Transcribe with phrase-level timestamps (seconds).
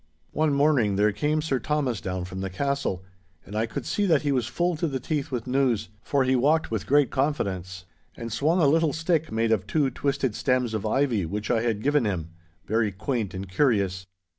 [0.31, 3.03] One morning there came Sir Thomas down from the castle,
[3.45, 6.35] and I could see that he was full to the teeth with news, for he
[6.35, 7.85] walked with great confidence,
[8.17, 11.83] and swung a little stick made of two twisted stems of ivy which I had
[11.83, 12.31] given him,
[12.65, 14.07] very quaint and curious.